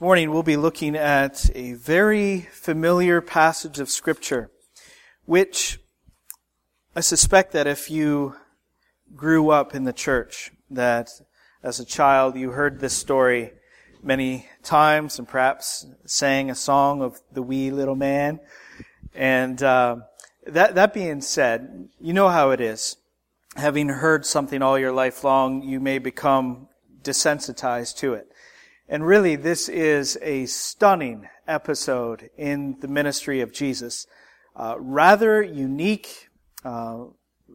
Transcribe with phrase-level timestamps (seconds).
[0.00, 4.48] Morning we'll be looking at a very familiar passage of Scripture,
[5.24, 5.80] which
[6.94, 8.36] I suspect that if you
[9.16, 11.10] grew up in the church, that
[11.64, 13.54] as a child you heard this story
[14.00, 18.38] many times and perhaps sang a song of the wee little man.
[19.16, 19.96] And uh,
[20.46, 22.98] that, that being said, you know how it is.
[23.56, 26.68] Having heard something all your life long, you may become
[27.02, 28.28] desensitized to it.
[28.90, 34.06] And really, this is a stunning episode in the ministry of Jesus.
[34.56, 36.28] Uh, rather unique.
[36.64, 37.04] Uh,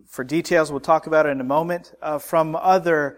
[0.08, 1.91] for details, we'll talk about in a moment.
[2.04, 3.18] Uh, from other,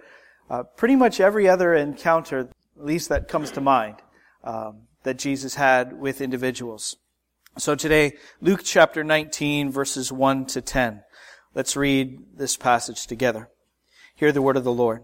[0.50, 2.48] uh, pretty much every other encounter,
[2.80, 3.98] at least that comes to mind,
[4.46, 6.96] um, that Jesus had with individuals.
[7.58, 11.04] So today, Luke chapter 19, verses 1 to 10.
[11.54, 13.50] Let's read this passage together.
[14.16, 15.04] Hear the word of the Lord.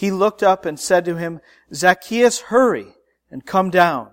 [0.00, 1.42] he looked up and said to him,
[1.74, 2.94] Zacchaeus, hurry
[3.30, 4.08] and come down,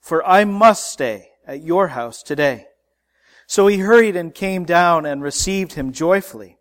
[0.00, 2.66] for I must stay at your house today.
[3.46, 6.58] So he hurried and came down and received him joyfully.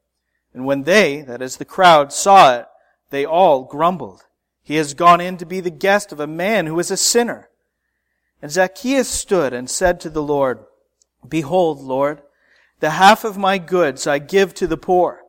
[0.53, 2.67] And when they, that is the crowd, saw it,
[3.09, 4.25] they all grumbled.
[4.61, 7.50] He has gone in to be the guest of a man who is a sinner.
[8.44, 10.59] And Zacchaeus stood and said to the Lord,
[11.28, 12.22] Behold, Lord,
[12.80, 15.23] the half of my goods I give to the poor.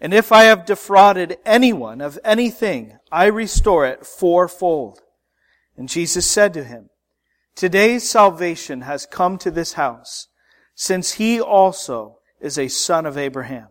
[0.00, 5.00] And if I have defrauded anyone of anything, I restore it fourfold.
[5.76, 6.90] And Jesus said to him,
[7.54, 10.28] Today's salvation has come to this house,
[10.74, 13.68] since he also is a son of Abraham.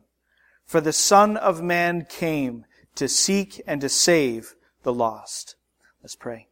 [0.65, 5.55] For the Son of Man came to seek and to save the lost.
[6.01, 6.47] Let's pray.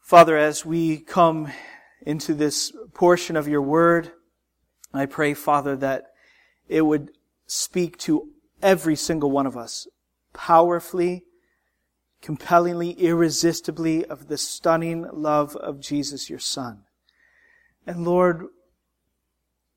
[0.00, 1.50] Father, as we come
[2.02, 4.12] into this portion of your word,
[4.92, 6.04] I pray, Father, that
[6.68, 7.10] it would
[7.48, 8.28] speak to
[8.62, 9.88] every single one of us
[10.32, 11.24] powerfully,
[12.22, 16.84] compellingly, irresistibly of the stunning love of Jesus, your Son.
[17.86, 18.46] And Lord,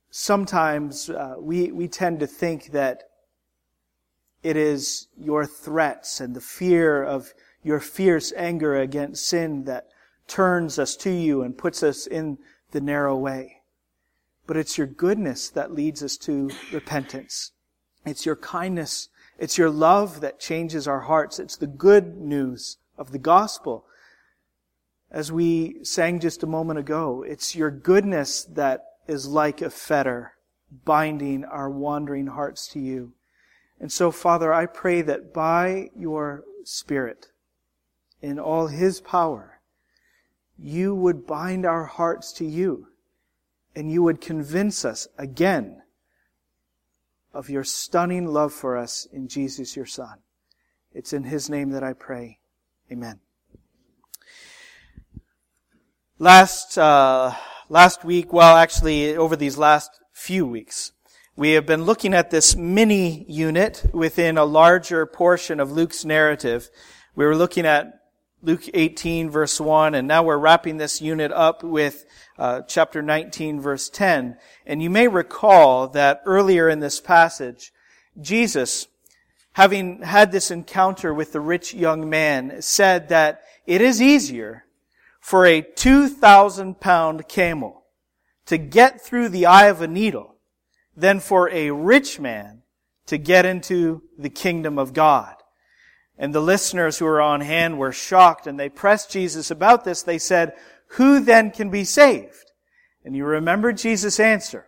[0.09, 3.03] sometimes uh, we, we tend to think that
[4.43, 7.33] it is your threats and the fear of
[7.63, 9.88] your fierce anger against sin that
[10.27, 12.38] turns us to you and puts us in
[12.71, 13.57] the narrow way.
[14.47, 17.51] But it's your goodness that leads us to repentance.
[18.06, 19.09] It's your kindness.
[19.38, 21.39] It's your love that changes our hearts.
[21.39, 23.85] It's the good news of the gospel.
[25.09, 30.34] As we sang just a moment ago, it's your goodness that is like a fetter
[30.85, 33.13] binding our wandering hearts to you.
[33.79, 37.28] And so, Father, I pray that by your Spirit,
[38.22, 39.59] in all His power,
[40.57, 42.88] you would bind our hearts to you
[43.75, 45.81] and you would convince us again
[47.34, 50.19] of your stunning love for us in Jesus, your Son.
[50.94, 52.40] It's in His name that I pray.
[52.92, 53.19] Amen.
[56.19, 57.34] Last, uh,
[57.69, 60.92] last week, well, actually, over these last few weeks,
[61.36, 66.69] we have been looking at this mini unit within a larger portion of Luke's narrative.
[67.16, 68.00] We were looking at
[68.44, 72.06] Luke 18 verse 1, and now we're wrapping this unit up with
[72.40, 74.38] uh, chapter 19 verse 10.
[74.66, 77.72] And you may recall that earlier in this passage,
[78.19, 78.88] Jesus,
[79.53, 84.66] having had this encounter with the rich young man, said that it is easier
[85.19, 87.84] for a 2,000 pound camel
[88.47, 90.35] to get through the eye of a needle
[90.97, 92.63] than for a rich man
[93.06, 95.35] to get into the kingdom of God.
[96.17, 100.03] And the listeners who were on hand were shocked and they pressed Jesus about this.
[100.03, 100.53] They said,
[100.95, 102.51] who then can be saved?
[103.03, 104.68] And you remember Jesus' answer.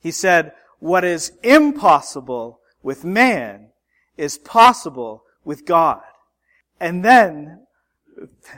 [0.00, 3.68] He said, what is impossible with man
[4.16, 6.02] is possible with God.
[6.78, 7.66] And then,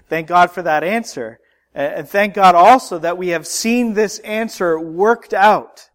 [0.08, 1.38] thank God for that answer.
[1.74, 5.90] And thank God also that we have seen this answer worked out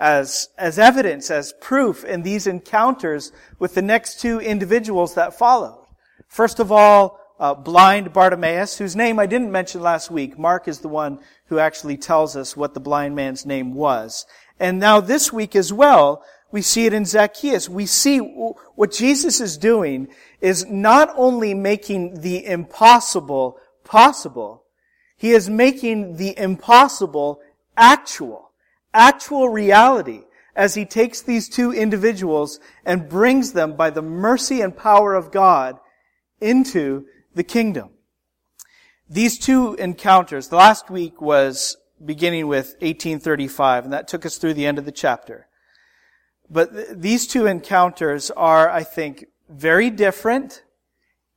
[0.00, 5.86] as, as evidence, as proof in these encounters with the next two individuals that followed.
[6.28, 10.38] First of all, uh, blind Bartimaeus, whose name I didn't mention last week.
[10.38, 14.26] Mark is the one who actually tells us what the blind man's name was.
[14.60, 17.68] And now this week as well, we see it in Zacchaeus.
[17.68, 20.08] We see what Jesus is doing
[20.40, 24.62] is not only making the impossible possible,
[25.16, 27.40] He is making the impossible
[27.76, 28.43] actual,
[28.94, 30.22] actual reality
[30.56, 35.32] as he takes these two individuals and brings them by the mercy and power of
[35.32, 35.78] God
[36.40, 37.90] into the kingdom.
[39.08, 44.54] These two encounters, the last week was beginning with 1835, and that took us through
[44.54, 45.48] the end of the chapter.
[46.48, 50.62] But th- these two encounters are, I think, very different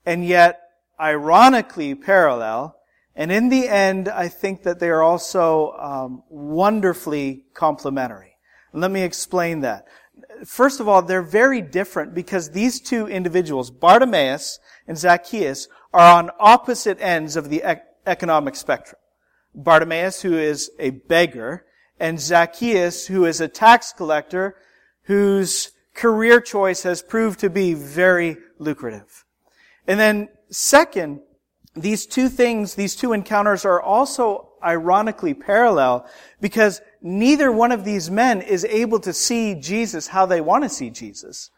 [0.05, 0.61] and yet
[0.99, 2.76] ironically parallel.
[3.17, 8.37] And in the end, I think that they are also um, wonderfully complementary.
[8.73, 9.85] Let me explain that.
[10.45, 16.29] First of all, they're very different because these two individuals, Bartimaeus and Zacchaeus, are on
[16.39, 18.99] opposite ends of the ec- economic spectrum.
[19.55, 21.65] Bartimaeus, who is a beggar,
[21.99, 24.55] and Zacchaeus, who is a tax collector
[25.03, 29.25] whose career choice has proved to be very lucrative.
[29.87, 31.21] And then second,
[31.81, 36.09] these two things, these two encounters are also ironically parallel
[36.41, 40.69] because neither one of these men is able to see Jesus how they want to
[40.69, 41.51] see Jesus.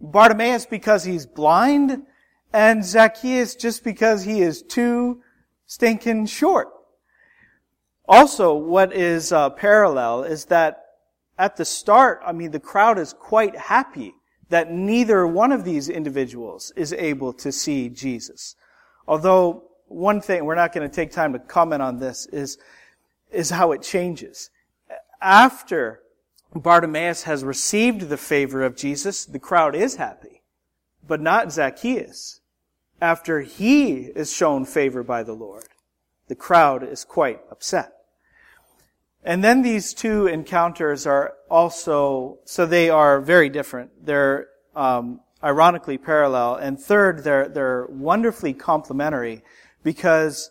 [0.00, 2.02] Bartimaeus because he's blind
[2.52, 5.22] and Zacchaeus just because he is too
[5.66, 6.68] stinking short.
[8.06, 10.84] Also, what is uh, parallel is that
[11.38, 14.14] at the start, I mean, the crowd is quite happy
[14.50, 18.56] that neither one of these individuals is able to see Jesus.
[19.06, 22.58] Although one thing, we're not going to take time to comment on this, is,
[23.30, 24.50] is how it changes.
[25.20, 26.00] After
[26.54, 30.42] Bartimaeus has received the favor of Jesus, the crowd is happy,
[31.06, 32.40] but not Zacchaeus.
[33.00, 35.66] After he is shown favor by the Lord,
[36.28, 37.92] the crowd is quite upset.
[39.24, 43.90] And then these two encounters are also, so they are very different.
[44.04, 46.56] They're um, ironically parallel.
[46.56, 49.42] And third, they're, they're wonderfully complementary
[49.82, 50.50] because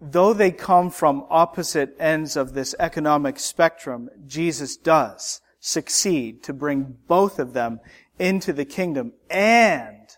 [0.00, 6.96] though they come from opposite ends of this economic spectrum, Jesus does succeed to bring
[7.06, 7.80] both of them
[8.18, 10.08] into the kingdom and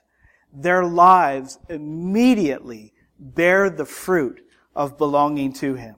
[0.52, 4.40] their lives immediately bear the fruit
[4.74, 5.96] of belonging to Him.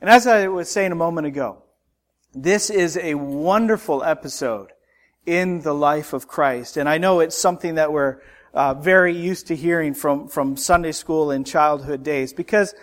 [0.00, 1.62] And as I was saying a moment ago,
[2.34, 4.72] this is a wonderful episode
[5.30, 6.76] in the life of Christ.
[6.76, 8.20] And I know it's something that we're
[8.52, 12.74] uh, very used to hearing from, from Sunday school and childhood days because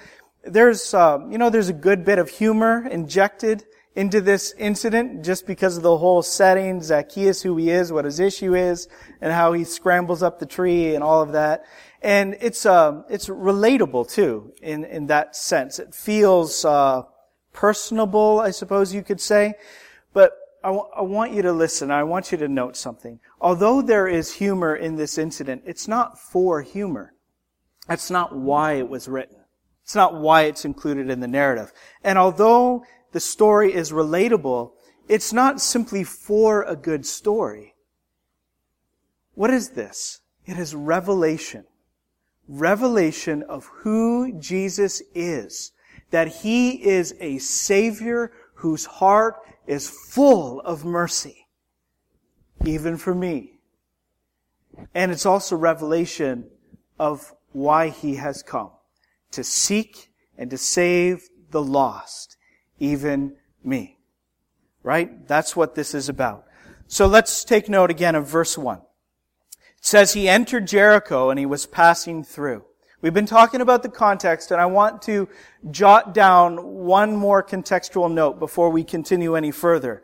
[0.44, 3.66] there's, uh, you know, there's a good bit of humor injected
[3.96, 8.22] into this incident just because of the whole setting, Zacchaeus, who he is, what his
[8.22, 8.88] issue is,
[9.20, 11.66] and how he scrambles up the tree and all of that.
[12.02, 15.80] And it's, uh, it's relatable too, in, in that sense.
[15.80, 17.02] It feels, uh,
[17.52, 19.56] personable, I suppose you could say.
[20.14, 20.32] But
[20.68, 21.92] I, w- I want you to listen.
[21.92, 23.22] I want you to note something.
[23.40, 27.14] Although there is humor in this incident, it's not for humor.
[27.88, 29.38] That's not why it was written.
[29.86, 31.72] It's not why it's included in the narrative.
[32.04, 32.84] And although
[33.14, 34.74] the story is relatable,
[35.08, 37.76] it's not simply for a good story.
[39.36, 40.20] What is this?
[40.46, 41.64] It is revelation
[42.50, 45.72] revelation of who Jesus is.
[46.12, 49.36] That He is a Savior whose heart
[49.68, 51.48] is full of mercy.
[52.66, 53.60] Even for me.
[54.94, 56.50] And it's also revelation
[57.00, 58.72] of why He has come.
[59.32, 62.38] To seek and to save the lost.
[62.80, 64.00] Even me.
[64.82, 65.28] Right?
[65.28, 66.46] That's what this is about.
[66.88, 68.78] So let's take note again of verse 1.
[68.78, 68.84] It
[69.82, 72.64] says he entered Jericho and he was passing through.
[73.00, 75.30] We've been talking about the context and I want to
[75.70, 80.02] jot down one more contextual note before we continue any further.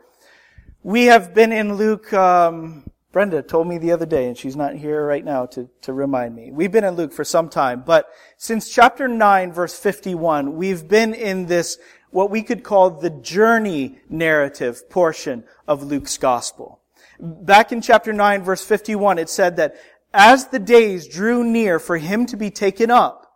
[0.84, 4.76] We have been in Luke, um, Brenda told me the other day, and she's not
[4.76, 6.52] here right now to, to remind me.
[6.52, 11.14] We've been in Luke for some time, but since chapter 9 verse 51, we've been
[11.14, 11.78] in this,
[12.10, 16.80] what we could call the journey narrative portion of Luke's gospel.
[17.18, 19.74] Back in chapter 9 verse 51, it said that
[20.14, 23.32] as the days drew near for him to be taken up,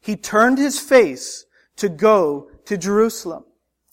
[0.00, 3.44] he turned his face to go to Jerusalem.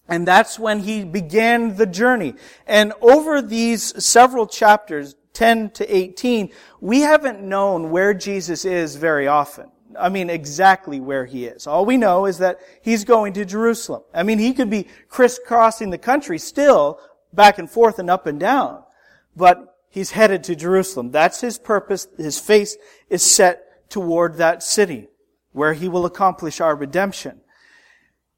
[0.08, 2.36] And that's when he began the journey.
[2.68, 6.50] And over these several chapters, 10 to 18,
[6.82, 9.72] we haven't known where Jesus is very often.
[9.98, 11.68] I mean, exactly where he is.
[11.68, 14.04] All we know is that he's going to Jerusalem.
[14.14, 17.00] I mean, he could be crisscrossing the country still,
[17.32, 18.84] back and forth and up and down
[19.40, 21.12] but he's headed to Jerusalem.
[21.12, 22.08] That's his purpose.
[22.18, 22.78] His face
[23.10, 25.10] is set toward that city
[25.52, 27.42] where he will accomplish our redemption.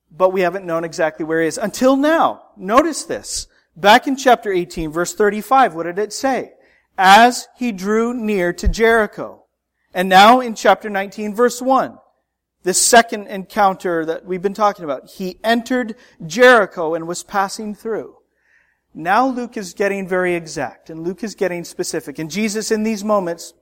[0.10, 2.44] But we haven't known exactly where he is until now.
[2.58, 3.48] Notice this.
[3.76, 6.54] Back in chapter 18, verse 35, what did it say?
[6.98, 9.46] As he drew near to Jericho.
[9.94, 11.98] And now in chapter 19, verse 1,
[12.64, 15.10] This second encounter that we've been talking about.
[15.10, 18.18] He entered Jericho and was passing through.
[18.94, 22.20] Now Luke is getting very exact and Luke is getting specific.
[22.20, 23.54] And Jesus in these moments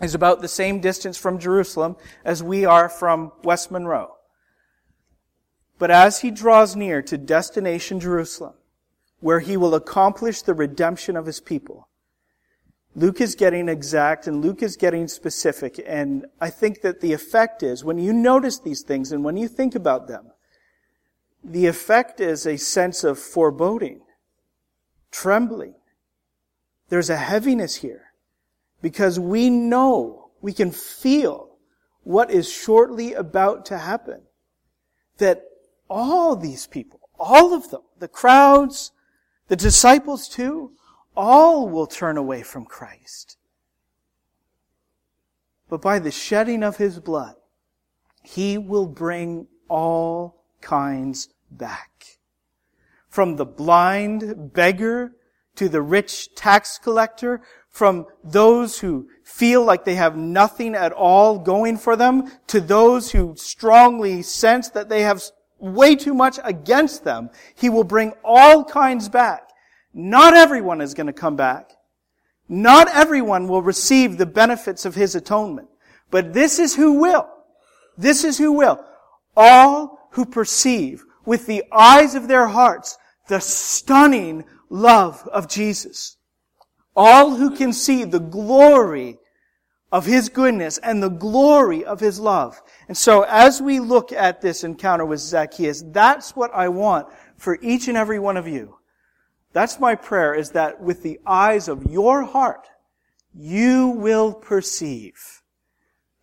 [0.00, 4.14] is about the same distance from Jerusalem as we are from West Monroe.
[5.78, 8.54] But as he draws near to destination Jerusalem,
[9.20, 11.88] where he will accomplish the redemption of his people,
[12.94, 15.82] Luke is getting exact and Luke is getting specific.
[15.86, 19.48] And I think that the effect is, when you notice these things and when you
[19.48, 20.30] think about them,
[21.44, 24.00] the effect is a sense of foreboding
[25.10, 25.74] trembling.
[26.88, 28.12] There's a heaviness here
[28.82, 31.56] because we know, we can feel
[32.04, 34.22] what is shortly about to happen.
[35.18, 35.42] That
[35.88, 38.92] all these people, all of them, the crowds,
[39.48, 40.72] the disciples too,
[41.16, 43.38] all will turn away from Christ.
[45.68, 47.34] But by the shedding of his blood,
[48.22, 52.15] he will bring all kinds back
[53.16, 55.10] from the blind beggar
[55.54, 61.38] to the rich tax collector, from those who feel like they have nothing at all
[61.38, 65.22] going for them, to those who strongly sense that they have
[65.58, 67.30] way too much against them.
[67.54, 69.48] He will bring all kinds back.
[69.94, 71.70] Not everyone is going to come back.
[72.50, 75.68] Not everyone will receive the benefits of his atonement.
[76.10, 77.26] But this is who will.
[77.96, 78.84] This is who will.
[79.34, 86.16] All who perceive with the eyes of their hearts the stunning love of Jesus.
[86.94, 89.18] All who can see the glory
[89.92, 92.60] of His goodness and the glory of His love.
[92.88, 97.58] And so as we look at this encounter with Zacchaeus, that's what I want for
[97.60, 98.78] each and every one of you.
[99.52, 102.66] That's my prayer is that with the eyes of your heart,
[103.34, 105.42] you will perceive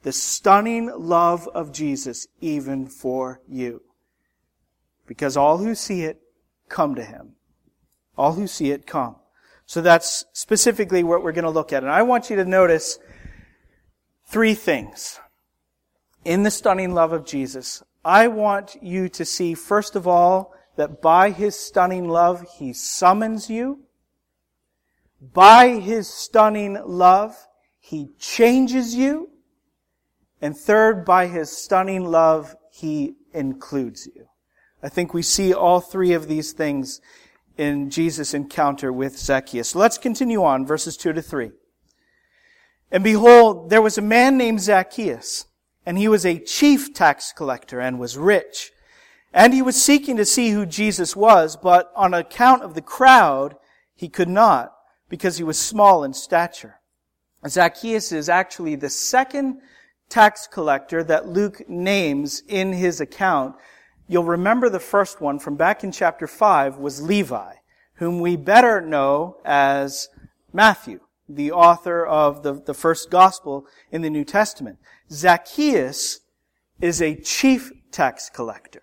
[0.04, 3.82] the stunning love of Jesus even for you.
[5.08, 6.23] Because all who see it
[6.74, 7.36] come to him.
[8.18, 9.16] All who see it come.
[9.66, 11.84] So that's specifically what we're going to look at.
[11.84, 13.00] And I want you to notice
[14.28, 15.20] three things
[16.26, 17.84] in the stunning love of Jesus.
[18.04, 23.50] I want you to see, first of all, that by his stunning love, he summons
[23.50, 23.84] you.
[25.22, 27.36] By his stunning love,
[27.80, 29.30] he changes you.
[30.42, 34.28] And third, by his stunning love, he includes you.
[34.84, 37.00] I think we see all three of these things
[37.58, 39.70] in Jesus' encounter with Zacchaeus.
[39.70, 41.52] So Let's continue on, verses 2 to 3.
[42.92, 45.46] And behold, there was a man named Zacchaeus,
[45.86, 48.72] and he was a chief tax collector and was rich.
[49.34, 53.56] And he was seeking to see who Jesus was, but on account of the crowd,
[53.96, 54.74] he could not,
[55.08, 56.82] because he was small in stature.
[57.48, 59.62] Zacchaeus is actually the second
[60.10, 63.56] tax collector that Luke names in his account
[64.08, 67.54] You'll remember the first one from back in chapter 5 was Levi,
[67.96, 70.10] whom we better know as
[70.52, 74.78] Matthew, the author of the, the first gospel in the New Testament.
[75.10, 76.20] Zacchaeus
[76.82, 78.82] is a chief tax collector.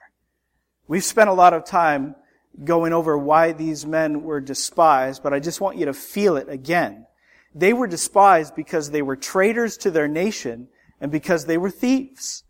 [0.89, 2.17] We've spent a lot of time
[2.65, 6.49] going over why these men were despised, but I just want you to feel it
[6.49, 7.07] again.
[7.55, 10.69] They were despised because they were traitors to their nation
[11.01, 12.45] and because they were thieves.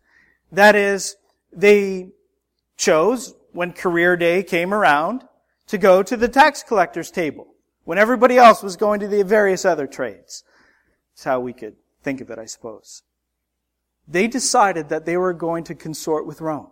[0.52, 1.16] That is,
[1.52, 2.10] they
[2.80, 5.22] chose, when career day came around,
[5.66, 7.46] to go to the tax collector's table
[7.84, 10.42] when everybody else was going to the various other trades.
[11.12, 13.02] That's how we could think of it, I suppose.
[14.08, 16.70] They decided that they were going to consort with Rome.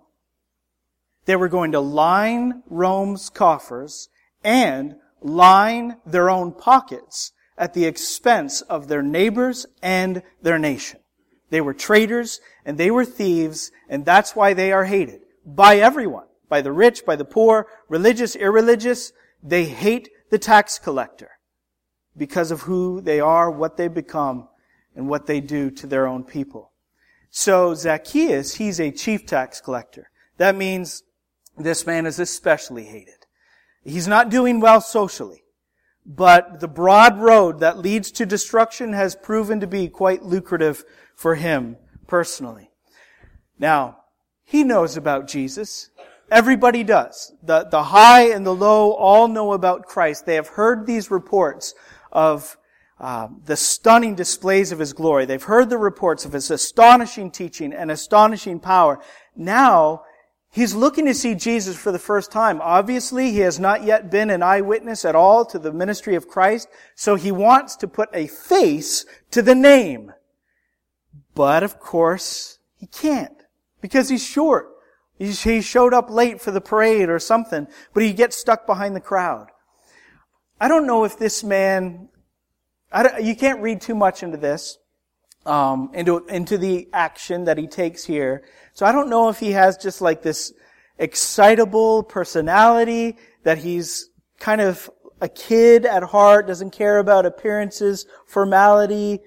[1.26, 4.08] They were going to line Rome's coffers
[4.42, 11.00] and line their own pockets at the expense of their neighbors and their nation.
[11.50, 15.20] They were traitors and they were thieves and that's why they are hated
[15.54, 19.12] by everyone, by the rich, by the poor, religious, irreligious.
[19.42, 21.30] They hate the tax collector
[22.16, 24.48] because of who they are, what they become,
[24.94, 26.72] and what they do to their own people.
[27.30, 30.10] So Zacchaeus, he's a chief tax collector.
[30.38, 31.02] That means
[31.56, 33.26] this man is especially hated.
[33.84, 35.44] He's not doing well socially,
[36.04, 41.36] but the broad road that leads to destruction has proven to be quite lucrative for
[41.36, 41.76] him
[42.06, 42.70] personally.
[43.58, 43.98] Now,
[44.48, 45.90] he knows about Jesus.
[46.30, 47.34] Everybody does.
[47.42, 50.24] The, the high and the low all know about Christ.
[50.24, 51.74] They have heard these reports
[52.10, 52.56] of
[52.98, 55.26] uh, the stunning displays of His glory.
[55.26, 58.98] They've heard the reports of His astonishing teaching and astonishing power.
[59.36, 60.04] Now,
[60.50, 62.62] He's looking to see Jesus for the first time.
[62.62, 66.68] Obviously, he has not yet been an eyewitness at all to the ministry of Christ,
[66.94, 70.10] so he wants to put a face to the name.
[71.34, 73.37] But of course, he can't
[73.80, 74.70] because he's short.
[75.18, 79.00] He showed up late for the parade or something, but he gets stuck behind the
[79.00, 79.48] crowd.
[80.60, 82.08] I don't know if this man,
[83.20, 84.78] you can't read too much into this,
[85.44, 88.44] um, into, into the action that he takes here.
[88.74, 90.52] So I don't know if he has just like this
[90.98, 94.88] excitable personality that he's kind of
[95.20, 99.20] a kid at heart, doesn't care about appearances, formality,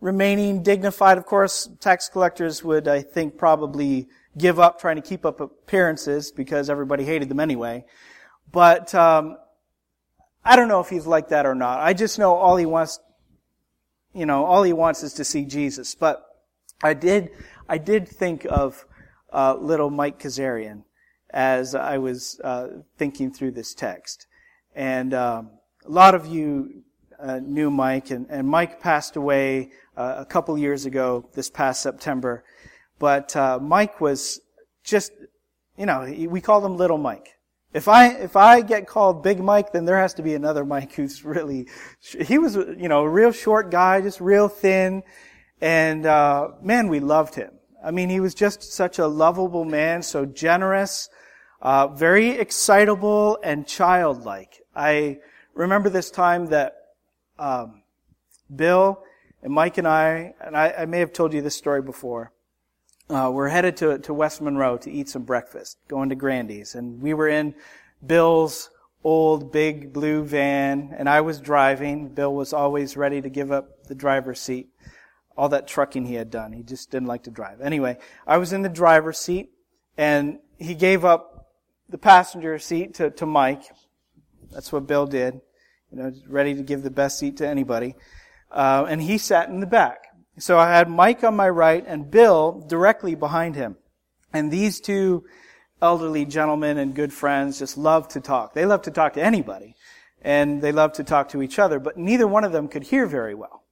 [0.00, 1.18] remaining dignified.
[1.18, 6.30] Of course, tax collectors would, I think, probably give up trying to keep up appearances
[6.30, 7.84] because everybody hated them anyway.
[8.52, 9.36] But um,
[10.44, 11.80] I don't know if he's like that or not.
[11.80, 13.00] I just know all he wants,
[14.14, 15.94] you know, all he wants is to see Jesus.
[15.94, 16.24] But
[16.82, 17.30] I did,
[17.68, 18.86] I did think of
[19.32, 20.84] uh, little Mike Kazarian
[21.30, 24.26] as I was uh, thinking through this text,
[24.74, 25.50] and um,
[25.84, 26.84] a lot of you
[27.20, 31.82] uh, knew Mike, and, and Mike passed away uh, a couple years ago, this past
[31.82, 32.44] September.
[32.98, 34.40] But uh, Mike was
[34.84, 35.12] just,
[35.76, 37.34] you know, we called him Little Mike.
[37.74, 40.94] If I if I get called Big Mike, then there has to be another Mike
[40.94, 41.66] who's really.
[42.00, 45.02] He was, you know, a real short guy, just real thin,
[45.60, 47.50] and uh, man, we loved him.
[47.84, 51.08] I mean, he was just such a lovable man, so generous,
[51.60, 54.60] uh, very excitable and childlike.
[54.74, 55.18] I
[55.54, 56.77] remember this time that
[57.38, 57.82] um,
[58.54, 59.02] Bill
[59.42, 62.32] and Mike and I, and I, I may have told you this story before
[63.10, 66.74] uh, we're headed to, to West Monroe to eat some breakfast, going to Grandy's.
[66.74, 67.54] And we were in
[68.04, 68.70] Bill's
[69.02, 72.08] old big blue van, and I was driving.
[72.08, 74.68] Bill was always ready to give up the driver's seat.
[75.36, 76.52] All that trucking he had done.
[76.52, 77.60] He just didn't like to drive.
[77.60, 79.50] Anyway, I was in the driver's seat,
[79.96, 81.52] and he gave up
[81.88, 83.62] the passenger seat to, to Mike.
[84.50, 85.40] That's what Bill did.
[85.90, 87.94] You know, ready to give the best seat to anybody.
[88.50, 90.04] Uh, and he sat in the back.
[90.38, 93.76] So I had Mike on my right and Bill directly behind him.
[94.32, 95.24] And these two
[95.80, 98.54] elderly gentlemen and good friends just love to talk.
[98.54, 99.74] They love to talk to anybody.
[100.20, 103.06] And they love to talk to each other, but neither one of them could hear
[103.06, 103.64] very well.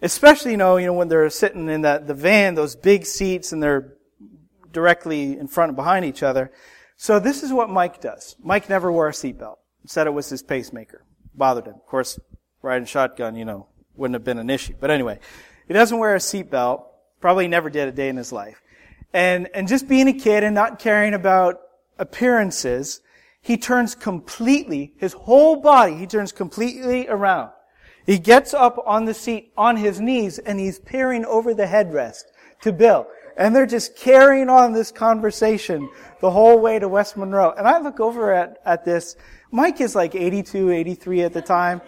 [0.00, 3.52] Especially, you know, you know, when they're sitting in that, the van, those big seats,
[3.52, 3.94] and they're
[4.70, 6.52] directly in front and behind each other.
[6.96, 8.36] So this is what Mike does.
[8.42, 9.56] Mike never wore a seatbelt.
[9.86, 11.04] Said it was his pacemaker.
[11.34, 11.74] Bothered him.
[11.74, 12.18] Of course,
[12.62, 14.74] riding shotgun, you know, wouldn't have been an issue.
[14.78, 15.18] But anyway,
[15.66, 16.84] he doesn't wear a seatbelt.
[17.20, 18.60] Probably never did a day in his life.
[19.12, 21.60] And, and just being a kid and not caring about
[21.98, 23.00] appearances,
[23.40, 27.50] he turns completely, his whole body, he turns completely around.
[28.06, 32.24] He gets up on the seat on his knees and he's peering over the headrest
[32.62, 33.06] to Bill.
[33.36, 37.54] And they're just carrying on this conversation the whole way to West Monroe.
[37.56, 39.16] And I look over at, at this.
[39.54, 41.80] Mike is like 82, 83 at the time.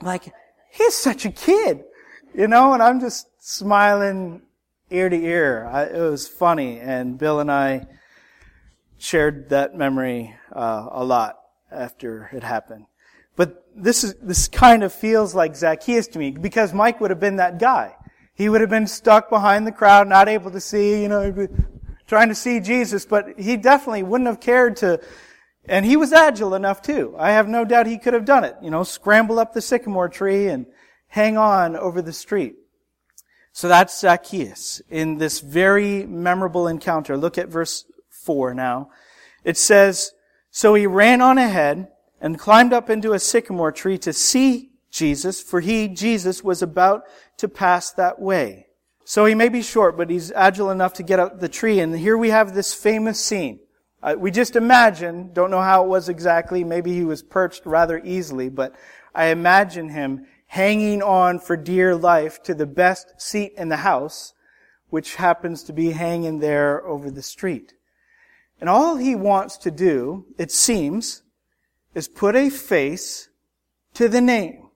[0.00, 0.32] Like,
[0.70, 1.84] he's such a kid
[2.34, 4.42] you know, and I'm just smiling
[4.90, 5.66] ear to ear.
[5.66, 7.86] I, it was funny, and Bill and I
[8.98, 12.86] shared that memory uh, a lot after it happened.
[13.36, 17.20] But this is this kind of feels like Zacchaeus to me because Mike would have
[17.20, 17.94] been that guy.
[18.34, 21.48] He would have been stuck behind the crowd, not able to see, you know,
[22.06, 25.00] trying to see Jesus, but he definitely wouldn't have cared to
[25.68, 27.14] and he was agile enough too.
[27.18, 28.56] I have no doubt he could have done it.
[28.62, 30.66] You know, scramble up the sycamore tree and
[31.08, 32.56] hang on over the street.
[33.52, 37.16] So that's Zacchaeus in this very memorable encounter.
[37.16, 38.90] Look at verse 4 now.
[39.44, 40.12] It says,
[40.50, 41.88] So he ran on ahead
[42.20, 47.02] and climbed up into a sycamore tree to see Jesus, for he, Jesus, was about
[47.38, 48.66] to pass that way.
[49.04, 51.80] So he may be short, but he's agile enough to get up the tree.
[51.80, 53.60] And here we have this famous scene.
[54.02, 58.00] Uh, we just imagine, don't know how it was exactly, maybe he was perched rather
[58.04, 58.74] easily, but
[59.14, 64.34] I imagine him hanging on for dear life to the best seat in the house,
[64.90, 67.74] which happens to be hanging there over the street.
[68.60, 71.22] And all he wants to do, it seems,
[71.94, 73.28] is put a face
[73.94, 74.68] to the name.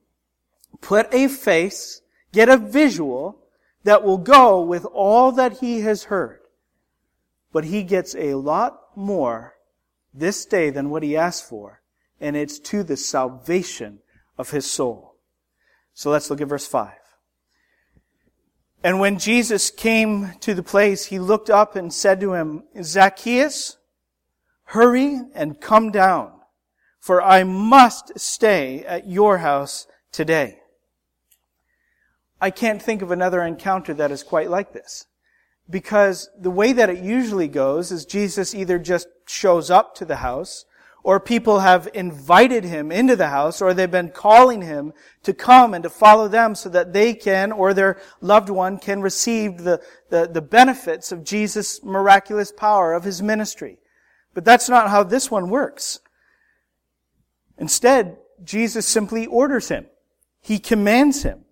[0.80, 3.38] Put a face, get a visual
[3.84, 6.40] that will go with all that he has heard.
[7.52, 9.54] But he gets a lot more
[10.14, 11.82] this day than what he asked for,
[12.20, 14.00] and it's to the salvation
[14.38, 15.16] of his soul.
[15.94, 16.92] So let's look at verse 5.
[18.84, 23.76] And when Jesus came to the place, he looked up and said to him, Zacchaeus,
[24.64, 26.32] hurry and come down,
[26.98, 30.58] for I must stay at your house today.
[32.40, 35.06] I can't think of another encounter that is quite like this.
[35.68, 40.16] Because the way that it usually goes is Jesus either just shows up to the
[40.16, 40.64] house
[41.04, 44.92] or people have invited him into the house, or they've been calling him
[45.24, 49.02] to come and to follow them so that they can, or their loved one can
[49.02, 53.78] receive the, the, the benefits of Jesus' miraculous power of his ministry.
[54.32, 55.98] But that's not how this one works.
[57.58, 59.86] Instead, Jesus simply orders him.
[60.40, 61.44] He commands him.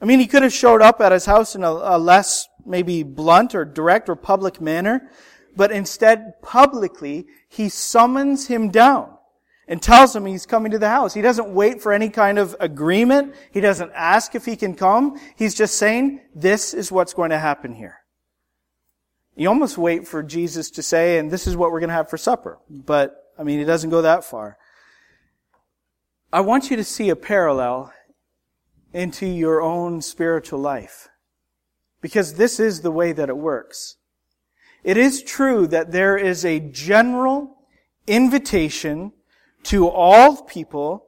[0.00, 3.02] I mean, he could have showed up at his house in a, a less maybe
[3.02, 5.10] blunt or direct or public manner,
[5.56, 9.10] but instead publicly he summons him down
[9.66, 11.14] and tells him he's coming to the house.
[11.14, 13.34] He doesn't wait for any kind of agreement.
[13.50, 15.18] He doesn't ask if he can come.
[15.36, 18.00] He's just saying, this is what's going to happen here.
[19.36, 22.10] You almost wait for Jesus to say, and this is what we're going to have
[22.10, 22.58] for supper.
[22.68, 24.58] But, I mean, it doesn't go that far.
[26.32, 27.92] I want you to see a parallel
[28.92, 31.08] into your own spiritual life.
[32.04, 33.96] Because this is the way that it works.
[34.82, 37.56] It is true that there is a general
[38.06, 39.14] invitation
[39.62, 41.06] to all people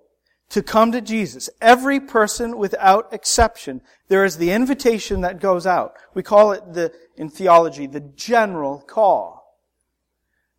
[0.48, 1.50] to come to Jesus.
[1.61, 3.82] Every person without exception.
[4.09, 5.92] There is the invitation that goes out.
[6.14, 9.54] We call it the, in theology, the general call.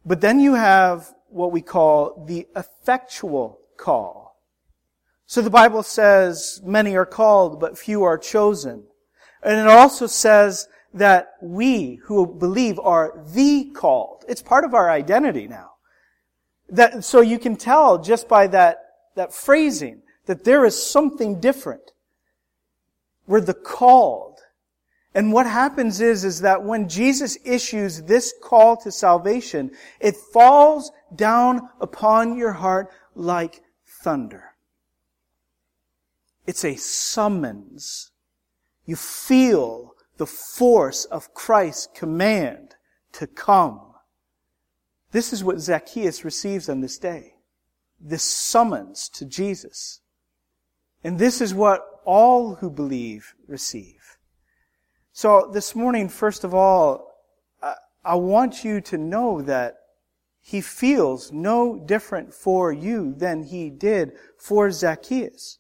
[0.06, 4.40] But then you have what we call the effectual call.
[5.26, 8.84] So the Bible says many are called, but few are chosen.
[9.44, 14.26] And it also says that we who believe are the called.
[14.28, 15.72] It's part of our identity now.
[16.70, 18.80] That, so you can tell just by that,
[19.16, 21.94] that phrasing that there is something different.
[23.26, 24.40] We're the called.
[25.14, 30.92] And what happens is, is that when Jesus issues this call to salvation, it falls
[31.16, 33.62] down upon your heart like
[34.04, 34.44] thunder.
[36.46, 38.12] It's a summons.
[38.88, 42.76] You feel the force of Christ's command
[43.12, 43.82] to come.
[45.12, 47.36] This is what Zacchaeus receives on this day.
[48.00, 50.02] This summons to Jesus.
[51.04, 54.18] And this is what all who believe receive.
[55.12, 57.14] So this morning, first of all,
[58.06, 59.78] I want you to know that
[60.40, 65.60] he feels no different for you than he did for Zacchaeus.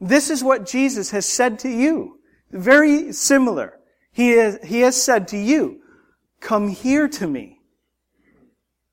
[0.00, 2.18] This is what Jesus has said to you.
[2.50, 3.78] Very similar.
[4.12, 5.80] He has, he has said to you,
[6.40, 7.60] come here to me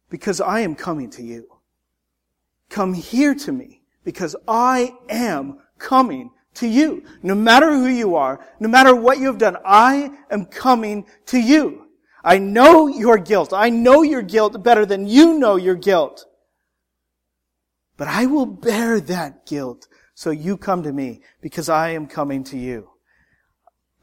[0.09, 1.47] because I am coming to you.
[2.69, 7.03] Come here to me because I am coming to you.
[7.21, 11.39] No matter who you are, no matter what you have done, I am coming to
[11.39, 11.87] you.
[12.23, 13.51] I know your guilt.
[13.53, 16.25] I know your guilt better than you know your guilt.
[17.97, 19.87] But I will bear that guilt
[20.21, 22.91] so you come to me because I am coming to you.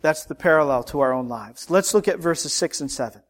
[0.02, 1.70] That's the parallel to our own lives.
[1.70, 3.22] Let's look at verses 6 and 7.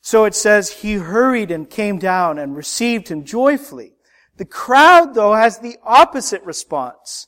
[0.00, 3.94] So it says, He hurried and came down and received him joyfully.
[4.36, 7.26] The crowd, though, has the opposite response.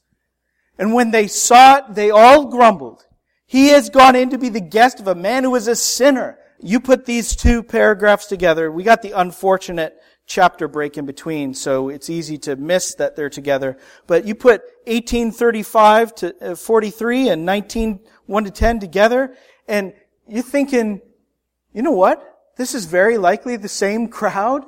[0.79, 3.05] And when they saw it, they all grumbled.
[3.45, 6.39] He has gone in to be the guest of a man who is a sinner.
[6.61, 8.71] You put these two paragraphs together.
[8.71, 13.31] We got the unfortunate chapter break in between, so it's easy to miss that they're
[13.31, 13.77] together.
[14.07, 19.37] But you put 1835 to uh, 43 and 19 1 to 10 together,
[19.69, 19.93] and
[20.29, 21.01] you're thinking,
[21.73, 22.23] you know what?
[22.57, 24.65] This is very likely the same crowd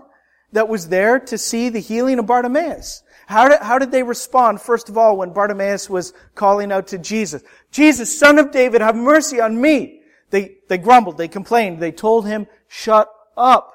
[0.52, 3.02] that was there to see the healing of Bartimaeus.
[3.26, 6.98] How did, how did they respond, first of all, when Bartimaeus was calling out to
[6.98, 7.42] Jesus?
[7.70, 10.02] Jesus, son of David, have mercy on me.
[10.30, 13.73] They, they grumbled, they complained, they told him, shut up.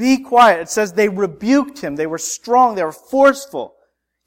[0.00, 0.60] Be quiet.
[0.60, 1.96] It says they rebuked him.
[1.96, 2.74] They were strong.
[2.74, 3.74] They were forceful.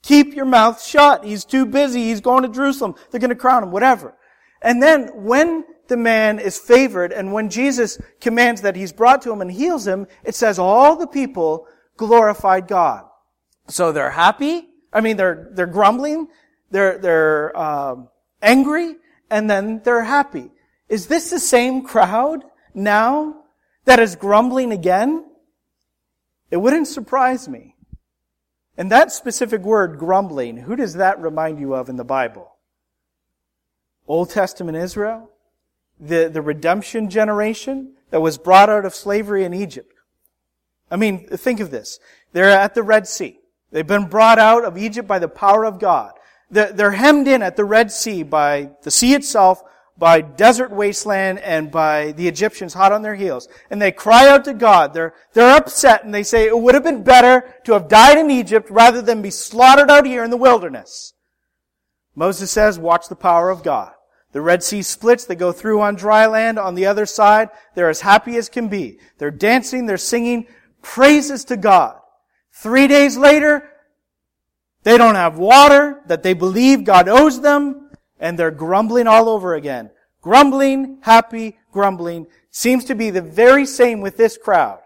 [0.04, 1.24] Keep your mouth shut.
[1.24, 2.04] He's too busy.
[2.04, 2.94] He's going to Jerusalem.
[3.10, 3.72] They're going to crown him.
[3.72, 4.16] Whatever.
[4.62, 9.32] And then when the man is favored and when Jesus commands that he's brought to
[9.32, 13.06] him and heals him, it says all the people glorified God.
[13.66, 14.68] So they're happy.
[14.92, 16.28] I mean, they're, they're grumbling.
[16.70, 18.10] They're, they're, um,
[18.40, 18.94] angry
[19.28, 20.52] and then they're happy.
[20.88, 23.42] Is this the same crowd now
[23.86, 25.24] that is grumbling again?
[26.54, 27.74] It wouldn't surprise me.
[28.78, 32.54] And that specific word, grumbling, who does that remind you of in the Bible?
[34.06, 35.30] Old Testament Israel,
[35.98, 39.92] the, the redemption generation that was brought out of slavery in Egypt.
[40.92, 41.98] I mean, think of this.
[42.32, 43.40] They're at the Red Sea.
[43.72, 46.12] They've been brought out of Egypt by the power of God.
[46.52, 49.60] They're, they're hemmed in at the Red Sea by the sea itself,
[49.96, 53.48] by desert wasteland, and by the Egyptians hot on their heels.
[53.70, 54.92] And they cry out to God.
[54.92, 58.30] They're, they're upset and they say it would have been better to have died in
[58.30, 61.14] Egypt rather than be slaughtered out here in the wilderness.
[62.16, 63.92] Moses says, watch the power of God.
[64.32, 65.26] The Red Sea splits.
[65.26, 66.58] They go through on dry land.
[66.58, 68.98] On the other side, they're as happy as can be.
[69.18, 69.86] They're dancing.
[69.86, 70.48] They're singing
[70.84, 71.96] Praises to God.
[72.52, 73.68] Three days later,
[74.84, 77.83] they don't have water that they believe God owes them,
[78.18, 79.90] and they're grumbling all over again.
[80.22, 82.26] Grumbling, happy, grumbling.
[82.50, 84.80] Seems to be the very same with this crowd.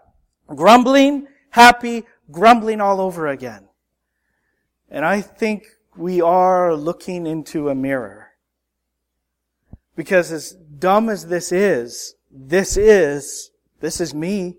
[0.48, 3.68] Grumbling, happy, grumbling all over again.
[4.90, 8.28] And I think we are looking into a mirror.
[9.94, 14.58] Because as dumb as this is, this is, this is me.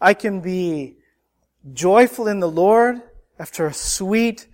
[0.00, 0.96] I can be
[1.72, 3.00] joyful in the Lord
[3.38, 4.46] after a sweet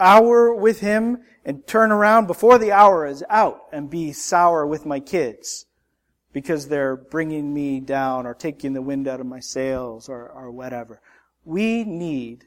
[0.00, 4.86] hour with Him and turn around before the hour is out and be sour with
[4.86, 5.66] my kids
[6.32, 10.50] because they're bringing me down or taking the wind out of my sails or, or
[10.50, 11.00] whatever.
[11.44, 12.46] We need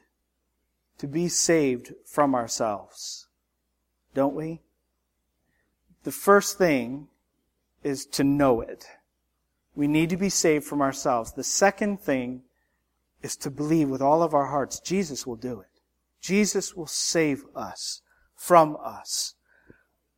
[0.98, 3.28] to be saved from ourselves.
[4.14, 4.60] Don't we?
[6.02, 7.08] The first thing
[7.82, 8.86] is to know it.
[9.74, 11.32] We need to be saved from ourselves.
[11.32, 12.42] The second thing
[13.22, 15.80] is to believe with all of our hearts Jesus will do it.
[16.20, 18.02] Jesus will save us
[18.38, 19.34] from us.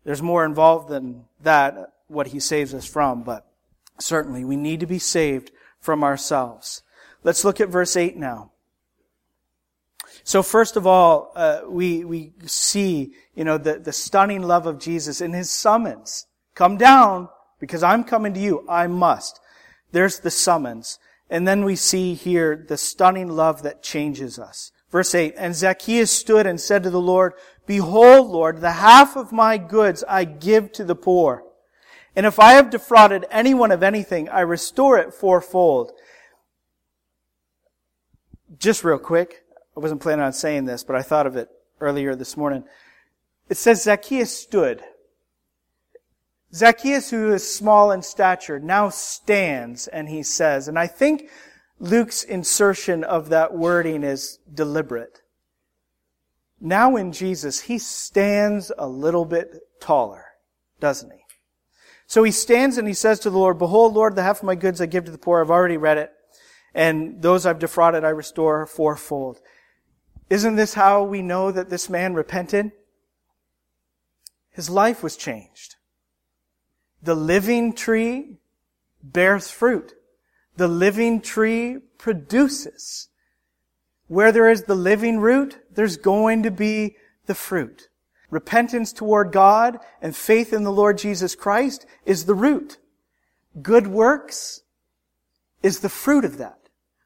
[0.04, 3.50] There's more involved than that, what he saves us from, but
[3.98, 6.82] certainly we need to be saved from ourselves.
[7.24, 8.52] Let's look at verse 8 now.
[10.22, 14.78] So first of all, uh, we we see you know the the stunning love of
[14.78, 16.26] Jesus in His summons.
[16.54, 17.28] Come down
[17.58, 18.66] because I'm coming to you.
[18.68, 19.40] I must.
[19.92, 20.98] There's the summons,
[21.30, 24.72] and then we see here the stunning love that changes us.
[24.90, 27.34] Verse 8, And Zacchaeus stood and said to the Lord,
[27.70, 31.44] Behold, Lord, the half of my goods I give to the poor.
[32.16, 35.92] And if I have defrauded anyone of anything, I restore it fourfold.
[38.58, 39.44] Just real quick,
[39.76, 41.48] I wasn't planning on saying this, but I thought of it
[41.80, 42.64] earlier this morning.
[43.48, 44.82] It says Zacchaeus stood.
[46.52, 51.30] Zacchaeus, who is small in stature, now stands and he says, and I think
[51.78, 55.19] Luke's insertion of that wording is deliberate.
[56.60, 60.24] Now in Jesus, he stands a little bit taller,
[60.78, 61.20] doesn't he?
[62.06, 64.56] So he stands and he says to the Lord, Behold, Lord, the half of my
[64.56, 65.40] goods I give to the poor.
[65.40, 66.12] I've already read it.
[66.74, 69.40] And those I've defrauded I restore fourfold.
[70.28, 72.72] Isn't this how we know that this man repented?
[74.50, 75.76] His life was changed.
[77.02, 78.38] The living tree
[79.02, 79.94] bears fruit.
[80.56, 83.08] The living tree produces.
[84.10, 86.96] Where there is the living root, there's going to be
[87.26, 87.90] the fruit.
[88.28, 92.78] Repentance toward God and faith in the Lord Jesus Christ is the root.
[93.62, 94.64] Good works
[95.62, 96.58] is the fruit of that.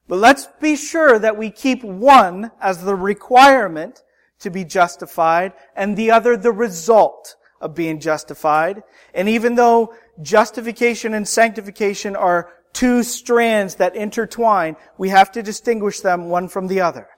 [0.09, 4.03] But let's be sure that we keep one as the requirement
[4.39, 8.83] to be justified and the other the result of being justified.
[9.13, 16.01] And even though justification and sanctification are two strands that intertwine, we have to distinguish
[16.01, 17.09] them one from the other.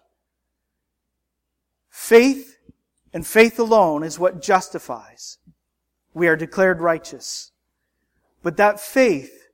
[1.90, 2.58] Faith
[3.12, 5.38] and faith alone is what justifies.
[6.14, 7.50] We are declared righteous.
[8.42, 9.48] But that faith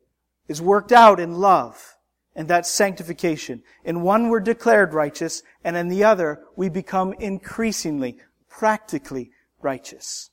[0.48, 1.96] is worked out in love
[2.34, 3.62] and that sanctification.
[3.84, 10.30] In one we're declared righteous, and in the other we become increasingly, practically righteous.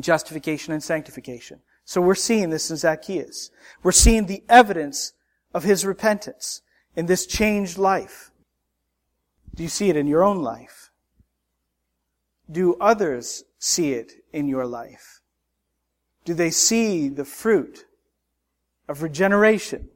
[0.00, 1.60] Justification and sanctification.
[1.92, 3.50] So we're seeing this in Zacchaeus.
[3.82, 5.12] We're seeing the evidence
[5.52, 6.62] of his repentance
[6.96, 8.30] in this changed life.
[9.54, 10.90] Do you see it in your own life?
[12.50, 15.20] Do others see it in your life?
[16.24, 17.84] Do they see the fruit
[18.88, 19.90] of regeneration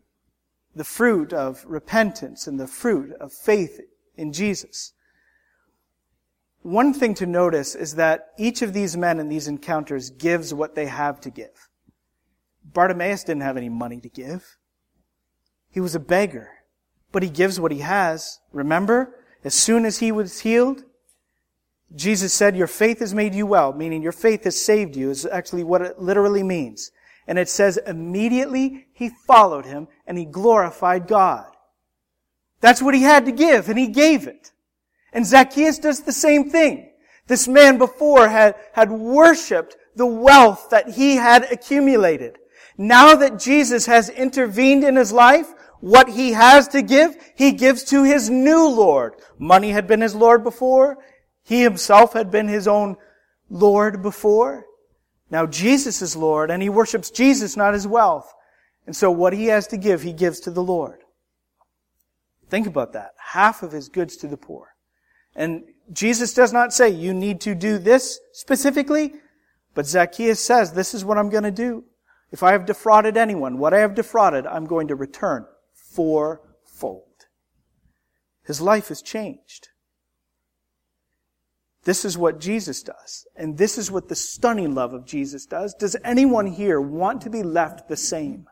[0.77, 3.81] the fruit of repentance and the fruit of faith
[4.15, 4.93] in Jesus.
[6.61, 10.75] One thing to notice is that each of these men in these encounters gives what
[10.75, 11.71] they have to give.
[12.73, 14.57] Bartimaeus didn't have any money to give.
[15.71, 16.51] He was a beggar,
[17.13, 18.41] but he gives what he has.
[18.53, 20.83] Remember, as soon as he was healed,
[21.95, 25.25] Jesus said, your faith has made you well, meaning your faith has saved you, is
[25.25, 26.91] actually what it literally means.
[27.27, 31.47] And it says, immediately he followed him and he glorified God.
[32.61, 34.53] That's what he had to give, and he gave it.
[35.13, 36.91] And Zacchaeus does the same thing.
[37.27, 42.39] This man before had, had worshiped the wealth that he had accumulated.
[42.79, 47.85] Now that Jesus has intervened in his life, what he has to give, he gives
[47.85, 49.15] to his new Lord.
[49.39, 50.99] Money had been his Lord before.
[51.43, 52.97] He himself had been his own
[53.49, 54.67] Lord before.
[55.31, 58.33] Now Jesus is Lord, and he worships Jesus, not his wealth.
[58.87, 61.01] And so what he has to give, he gives to the Lord.
[62.49, 63.11] Think about that.
[63.19, 64.69] Half of his goods to the poor.
[65.35, 69.15] And Jesus does not say, you need to do this specifically,
[69.75, 71.85] but Zacchaeus says, this is what I'm going to do.
[72.37, 77.25] If I have defrauded anyone, what I have defrauded, I'm going to return fourfold.
[78.45, 79.69] His life is changed.
[81.85, 83.27] This is what Jesus does.
[83.37, 85.73] And this is what the stunning love of Jesus does.
[85.73, 88.45] Does anyone here want to be left the same?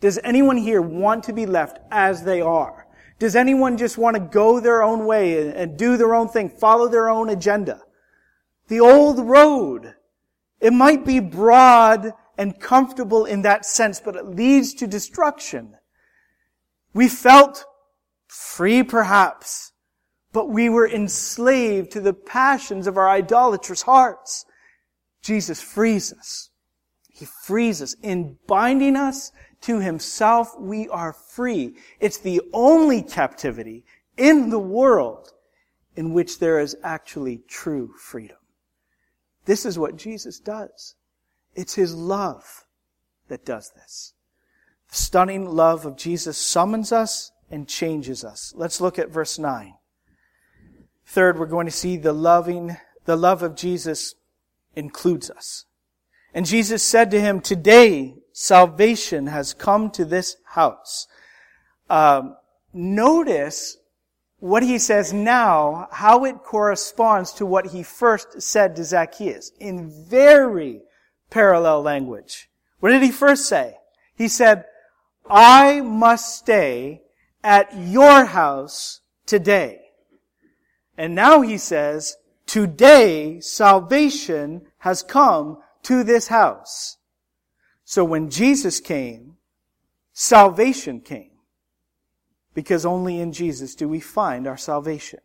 [0.00, 2.86] Does anyone here want to be left as they are?
[3.18, 6.88] Does anyone just want to go their own way and do their own thing, follow
[6.88, 7.82] their own agenda?
[8.68, 9.94] The old road,
[10.58, 15.74] it might be broad and comfortable in that sense, but it leads to destruction.
[16.92, 17.64] We felt
[18.26, 19.72] free perhaps,
[20.32, 24.44] but we were enslaved to the passions of our idolatrous hearts.
[25.22, 26.50] Jesus frees us.
[27.08, 27.94] He frees us.
[28.02, 31.76] In binding us to himself, we are free.
[31.98, 33.84] It's the only captivity
[34.18, 35.32] in the world
[35.96, 38.36] in which there is actually true freedom.
[39.46, 40.95] This is what Jesus does.
[41.56, 42.66] It's his love
[43.28, 44.12] that does this.
[44.90, 48.52] The stunning love of Jesus summons us and changes us.
[48.54, 49.74] Let's look at verse 9.
[51.06, 54.14] Third, we're going to see the loving, the love of Jesus
[54.74, 55.64] includes us.
[56.34, 61.06] And Jesus said to him, today salvation has come to this house.
[61.88, 62.36] Um,
[62.74, 63.78] notice
[64.38, 69.90] what he says now, how it corresponds to what he first said to Zacchaeus in
[70.08, 70.82] very
[71.30, 72.48] parallel language.
[72.80, 73.78] What did he first say?
[74.14, 74.64] He said,
[75.28, 77.02] I must stay
[77.42, 79.80] at your house today.
[80.96, 86.96] And now he says, today salvation has come to this house.
[87.84, 89.36] So when Jesus came,
[90.12, 91.30] salvation came.
[92.54, 95.20] Because only in Jesus do we find our salvation.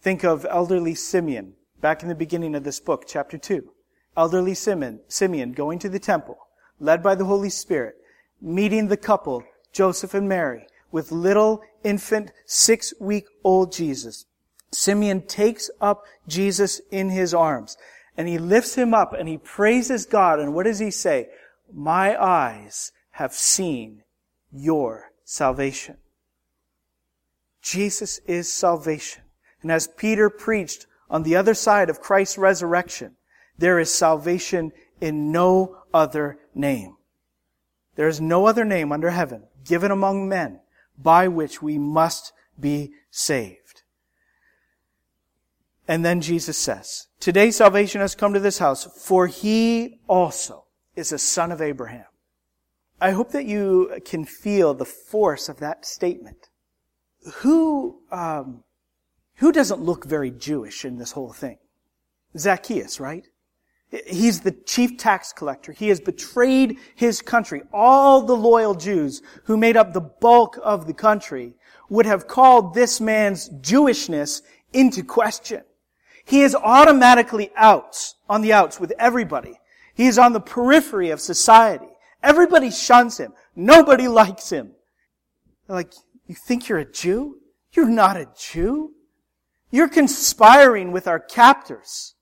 [0.00, 3.70] Think of elderly Simeon back in the beginning of this book, chapter 2.
[4.16, 6.38] Elderly Simeon, Simeon going to the temple,
[6.80, 7.96] led by the Holy Spirit,
[8.40, 14.26] meeting the couple, Joseph and Mary, with little infant six week old Jesus.
[14.72, 17.76] Simeon takes up Jesus in his arms
[18.16, 20.40] and he lifts him up and he praises God.
[20.40, 21.28] And what does he say?
[21.72, 24.02] My eyes have seen
[24.52, 25.96] your salvation.
[27.62, 29.22] Jesus is salvation.
[29.62, 33.16] And as Peter preached on the other side of Christ's resurrection,
[33.56, 36.96] there is salvation in no other name.
[37.96, 40.60] There is no other name under heaven given among men
[40.96, 43.82] by which we must be saved.
[45.86, 51.12] And then Jesus says, Today salvation has come to this house, for he also is
[51.12, 52.04] a son of Abraham.
[53.00, 56.50] I hope that you can feel the force of that statement.
[57.36, 58.64] Who, um,
[59.38, 61.58] who doesn't look very Jewish in this whole thing?
[62.36, 63.26] Zacchaeus, right?
[64.06, 65.72] He's the chief tax collector.
[65.72, 67.62] He has betrayed his country.
[67.72, 71.54] All the loyal Jews who made up the bulk of the country
[71.88, 75.62] would have called this man's Jewishness into question.
[76.24, 79.58] He is automatically out, on the outs with everybody.
[79.94, 81.88] He is on the periphery of society.
[82.22, 83.32] Everybody shuns him.
[83.56, 84.72] Nobody likes him.
[85.66, 85.94] They're like,
[86.26, 87.38] you think you're a Jew?
[87.72, 88.92] You're not a Jew.
[89.70, 92.14] You're conspiring with our captors.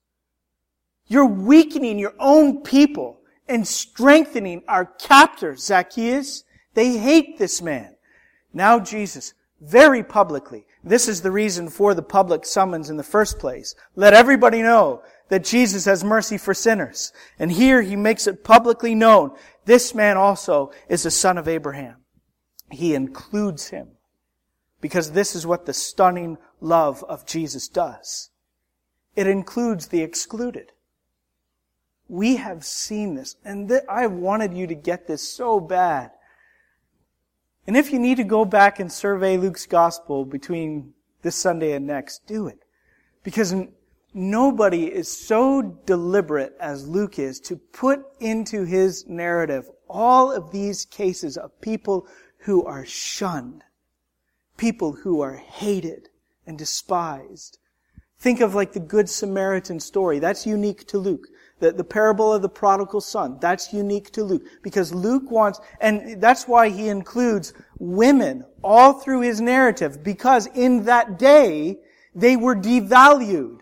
[1.07, 6.43] You're weakening your own people and strengthening our captors, Zacchaeus.
[6.75, 7.97] They hate this man.
[8.53, 13.39] Now Jesus, very publicly, this is the reason for the public summons in the first
[13.39, 13.75] place.
[13.95, 17.13] Let everybody know that Jesus has mercy for sinners.
[17.39, 19.33] And here he makes it publicly known.
[19.65, 21.97] This man also is a son of Abraham.
[22.71, 23.96] He includes him.
[24.81, 28.31] Because this is what the stunning love of Jesus does.
[29.15, 30.73] It includes the excluded.
[32.09, 36.13] We have seen this, and th- I wanted you to get this so bad.
[37.67, 41.87] And if you need to go back and survey Luke's gospel between this Sunday and
[41.87, 42.61] next, do it.
[43.25, 43.55] Because
[44.15, 50.85] nobody is so deliberate as Luke is to put into his narrative all of these
[50.85, 52.07] cases of people
[52.39, 53.65] who are shunned,
[54.57, 56.09] people who are hated
[56.47, 57.59] and despised.
[58.19, 60.19] Think of like the Good Samaritan story.
[60.19, 61.27] That's unique to Luke.
[61.59, 64.43] The, the parable of the prodigal son, that's unique to Luke.
[64.63, 70.85] Because Luke wants, and that's why he includes women all through his narrative, because in
[70.85, 71.79] that day,
[72.15, 73.61] they were devalued.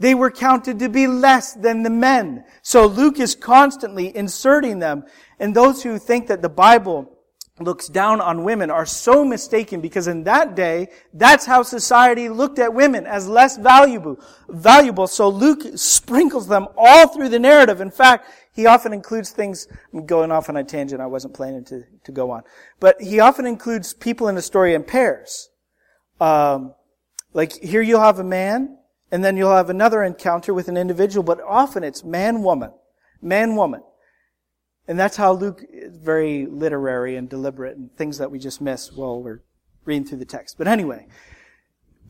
[0.00, 2.44] They were counted to be less than the men.
[2.62, 5.04] So Luke is constantly inserting them.
[5.38, 7.13] And those who think that the Bible
[7.60, 12.58] looks down on women are so mistaken because in that day, that's how society looked
[12.58, 15.06] at women as less valuable, valuable.
[15.06, 17.80] So Luke sprinkles them all through the narrative.
[17.80, 21.64] In fact, he often includes things, I'm going off on a tangent I wasn't planning
[21.66, 22.42] to, to go on,
[22.80, 25.50] but he often includes people in the story in pairs.
[26.20, 26.74] Um,
[27.32, 28.78] like here you'll have a man,
[29.12, 32.72] and then you'll have another encounter with an individual, but often it's man, woman,
[33.22, 33.82] man, woman.
[34.86, 38.92] And that's how Luke is very literary and deliberate and things that we just miss
[38.92, 39.42] while we're
[39.84, 40.58] reading through the text.
[40.58, 41.06] But anyway,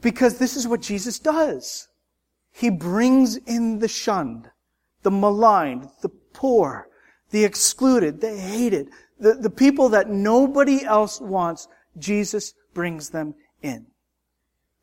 [0.00, 1.88] because this is what Jesus does.
[2.52, 4.50] He brings in the shunned,
[5.02, 6.88] the maligned, the poor,
[7.30, 11.68] the excluded, the hated, the, the people that nobody else wants.
[11.98, 13.86] Jesus brings them in.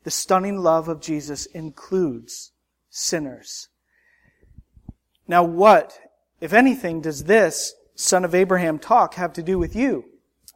[0.04, 2.52] The stunning love of Jesus includes
[2.90, 3.68] sinners.
[5.28, 5.98] Now what,
[6.40, 10.04] if anything, does this son of Abraham talk have to do with you?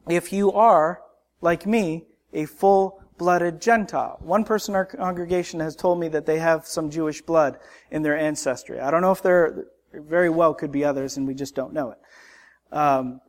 [0.09, 1.01] If you are,
[1.41, 4.17] like me, a full-blooded Gentile.
[4.21, 7.57] One person in our congregation has told me that they have some Jewish blood
[7.91, 8.79] in their ancestry.
[8.79, 11.91] I don't know if there very well could be others and we just don't know
[11.91, 11.97] it.
[12.71, 13.21] Um,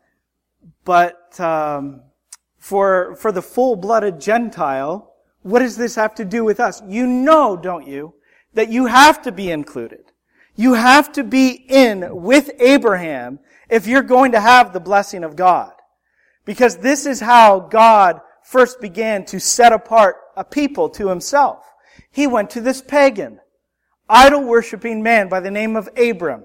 [0.85, 2.03] but um,
[2.59, 6.83] for for the full-blooded Gentile, what does this have to do with us?
[6.87, 8.15] You know, don't you,
[8.55, 10.13] that you have to be included.
[10.59, 13.39] You have to be in with Abraham
[13.71, 15.71] if you're going to have the blessing of God.
[16.45, 21.65] Because this is how God first began to set apart a people to himself.
[22.11, 23.39] He went to this pagan,
[24.09, 26.43] idol worshiping man by the name of Abram.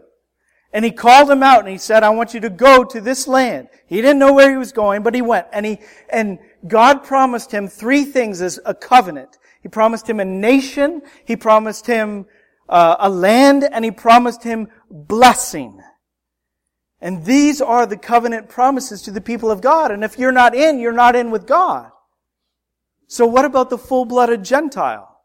[0.71, 3.27] And he called him out and he said, I want you to go to this
[3.27, 3.67] land.
[3.87, 5.47] He didn't know where he was going, but he went.
[5.51, 5.79] And he,
[6.11, 6.37] and
[6.67, 9.39] God promised him three things as a covenant.
[9.63, 12.27] He promised him a nation, he promised him
[12.69, 15.81] uh, a land, and he promised him blessing.
[17.01, 19.91] And these are the covenant promises to the people of God.
[19.91, 21.91] And if you're not in, you're not in with God.
[23.07, 25.19] So what about the full-blooded Gentile?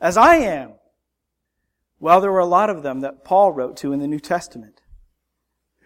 [0.00, 0.74] As I am.
[1.98, 4.82] Well, there were a lot of them that Paul wrote to in the New Testament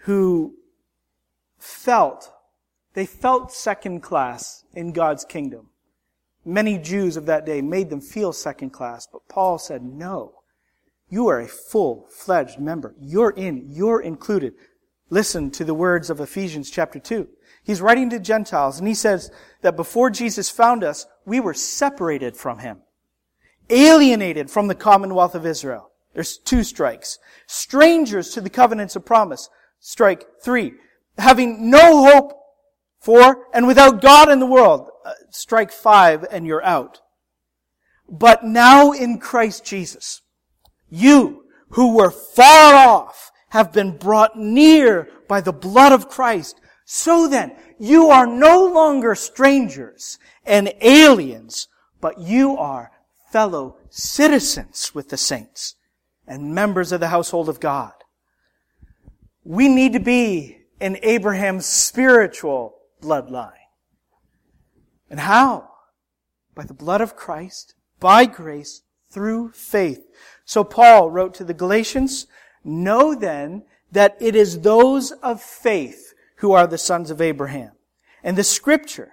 [0.03, 0.57] who
[1.59, 2.33] felt,
[2.95, 5.69] they felt second class in God's kingdom.
[6.45, 10.40] Many Jews of that day made them feel second class, but Paul said, no.
[11.11, 12.95] You are a full-fledged member.
[13.01, 13.67] You're in.
[13.69, 14.55] You're included.
[15.11, 17.29] Listen to the words of Ephesians chapter 2.
[17.65, 19.31] He's writing to Gentiles and he says
[19.61, 22.79] that before Jesus found us, we were separated from him.
[23.69, 25.91] Alienated from the commonwealth of Israel.
[26.15, 27.19] There's two strikes.
[27.47, 29.51] Strangers to the covenants of promise.
[29.81, 30.75] Strike three.
[31.19, 32.33] Having no hope
[33.01, 34.89] for and without God in the world.
[35.05, 37.01] Uh, strike five and you're out.
[38.09, 40.23] But now in Christ Jesus,
[40.91, 46.61] you who were far off have been brought near by the blood of Christ.
[46.85, 51.69] So then, you are no longer strangers and aliens,
[52.01, 52.91] but you are
[53.31, 55.77] fellow citizens with the saints
[56.27, 57.93] and members of the household of God.
[59.45, 63.53] We need to be in Abraham's spiritual bloodline.
[65.09, 65.71] And how?
[66.55, 70.07] By the blood of Christ, by grace, through faith.
[70.45, 72.27] So Paul wrote to the Galatians,
[72.65, 77.73] Know then that it is those of faith who are the sons of Abraham.
[78.23, 79.13] And the scripture,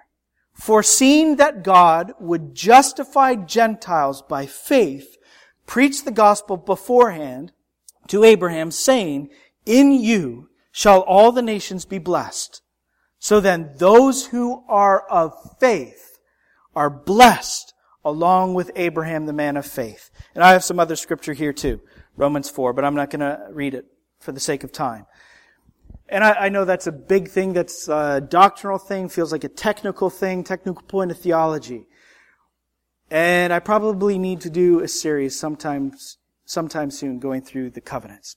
[0.54, 5.16] foreseeing that God would justify Gentiles by faith,
[5.66, 7.52] preached the gospel beforehand
[8.08, 9.30] to Abraham, saying,
[9.68, 12.62] in you shall all the nations be blessed.
[13.18, 16.18] So then those who are of faith
[16.74, 17.74] are blessed
[18.04, 20.10] along with Abraham, the man of faith.
[20.34, 21.80] And I have some other scripture here too.
[22.16, 23.86] Romans 4, but I'm not going to read it
[24.20, 25.06] for the sake of time.
[26.08, 29.48] And I, I, know that's a big thing, that's a doctrinal thing, feels like a
[29.48, 31.86] technical thing, technical point of theology.
[33.10, 38.36] And I probably need to do a series sometimes, sometime soon going through the covenants.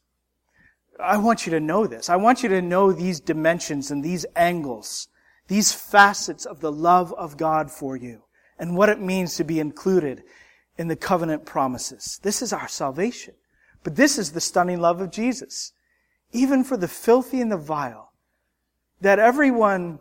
[1.01, 2.09] I want you to know this.
[2.09, 5.07] I want you to know these dimensions and these angles,
[5.47, 8.23] these facets of the love of God for you
[8.61, 10.21] and what it means to be included
[10.77, 12.19] in the covenant promises.
[12.21, 13.33] This is our salvation.
[13.83, 15.73] But this is the stunning love of Jesus.
[16.31, 18.13] Even for the filthy and the vile,
[19.01, 19.99] that everyone,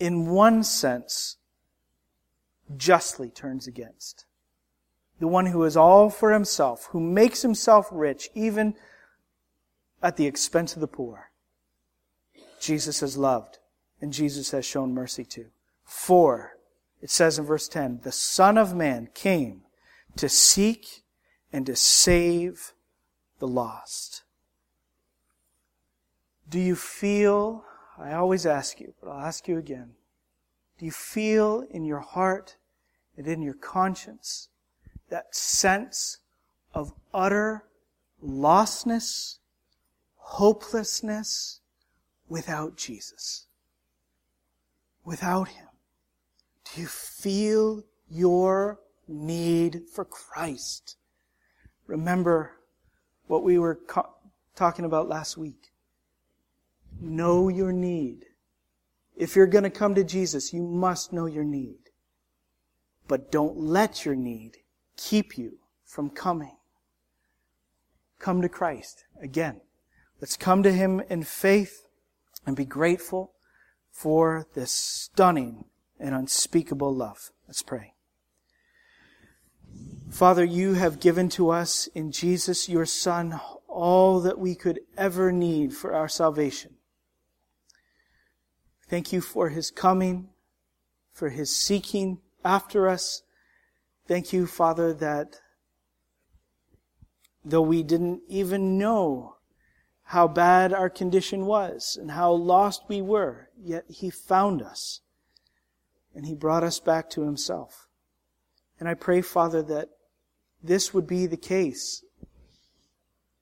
[0.00, 1.36] in one sense,
[2.78, 4.24] justly turns against.
[5.20, 8.74] The one who is all for himself, who makes himself rich, even
[10.02, 11.30] at the expense of the poor.
[12.58, 13.58] Jesus has loved
[14.00, 15.46] and Jesus has shown mercy to.
[15.84, 16.56] For,
[17.04, 19.62] it says in verse 10, the Son of Man came
[20.16, 21.04] to seek
[21.52, 22.72] and to save
[23.38, 24.24] the lost.
[26.48, 27.64] Do you feel,
[27.98, 29.90] I always ask you, but I'll ask you again,
[30.78, 32.56] do you feel in your heart
[33.16, 34.48] and in your conscience
[35.10, 36.18] that sense
[36.72, 37.64] of utter
[38.20, 39.38] lostness
[40.24, 41.60] hopelessness
[42.28, 43.46] without Jesus.
[45.04, 45.63] Without Him.
[46.64, 50.96] Do you feel your need for Christ?
[51.86, 52.52] Remember
[53.26, 54.14] what we were co-
[54.54, 55.72] talking about last week.
[57.00, 58.26] Know your need.
[59.16, 61.78] If you're going to come to Jesus, you must know your need.
[63.06, 64.58] But don't let your need
[64.96, 66.56] keep you from coming.
[68.18, 69.60] Come to Christ again.
[70.20, 71.86] Let's come to Him in faith
[72.46, 73.32] and be grateful
[73.90, 75.66] for this stunning
[76.04, 77.32] and unspeakable love.
[77.48, 77.94] Let's pray.
[80.10, 85.32] Father, you have given to us in Jesus, your Son, all that we could ever
[85.32, 86.74] need for our salvation.
[88.86, 90.28] Thank you for his coming,
[91.10, 93.22] for his seeking after us.
[94.06, 95.40] Thank you, Father, that
[97.42, 99.36] though we didn't even know
[100.02, 105.00] how bad our condition was and how lost we were, yet he found us
[106.14, 107.88] and he brought us back to himself.
[108.78, 109.90] And I pray, Father, that
[110.62, 112.04] this would be the case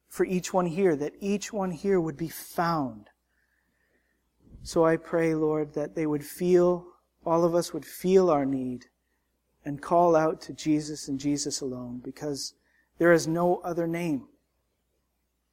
[0.08, 3.08] for each one here, that each one here would be found.
[4.62, 6.86] So I pray, Lord, that they would feel,
[7.24, 8.86] all of us would feel our need
[9.64, 12.54] and call out to Jesus and Jesus alone because
[12.98, 14.28] there is no other name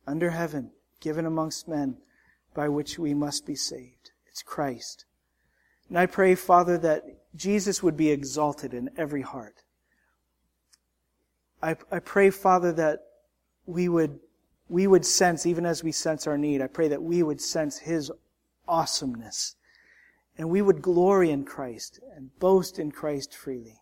[0.05, 1.97] under heaven given amongst men
[2.53, 4.11] by which we must be saved.
[4.27, 5.05] It's Christ.
[5.89, 7.03] And I pray, Father, that
[7.35, 9.63] Jesus would be exalted in every heart.
[11.61, 12.99] I, I pray, Father, that
[13.65, 14.19] we would,
[14.69, 17.79] we would sense, even as we sense our need, I pray that we would sense
[17.79, 18.11] His
[18.67, 19.55] awesomeness.
[20.37, 23.81] And we would glory in Christ and boast in Christ freely.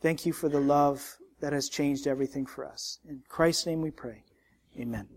[0.00, 2.98] Thank you for the love that has changed everything for us.
[3.08, 4.22] In Christ's name we pray.
[4.78, 5.08] Amen.